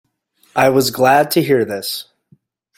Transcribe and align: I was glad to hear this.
I 0.55 0.69
was 0.69 0.89
glad 0.89 1.29
to 1.29 1.43
hear 1.43 1.63
this. 1.63 2.05